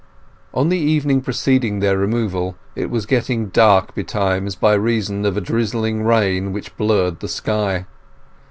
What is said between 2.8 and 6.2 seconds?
was getting dark betimes by reason of a drizzling